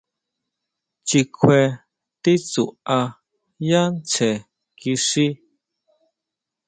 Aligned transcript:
Chikjue 1.07 1.61
titsuʼá 2.21 2.99
yá 3.69 3.81
tsjen 4.09 4.37
kixí. 4.79 5.25